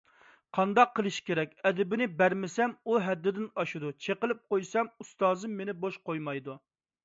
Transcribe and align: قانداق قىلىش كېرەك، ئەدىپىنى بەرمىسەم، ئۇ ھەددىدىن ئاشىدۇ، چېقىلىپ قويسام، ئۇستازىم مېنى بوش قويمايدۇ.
قانداق 0.57 0.87
قىلىش 0.99 1.19
كېرەك، 1.27 1.53
ئەدىپىنى 1.69 2.07
بەرمىسەم، 2.23 2.75
ئۇ 2.93 2.97
ھەددىدىن 3.09 3.47
ئاشىدۇ، 3.65 3.95
چېقىلىپ 4.07 4.43
قويسام، 4.55 4.93
ئۇستازىم 4.97 5.57
مېنى 5.63 5.81
بوش 5.85 6.05
قويمايدۇ. 6.11 6.61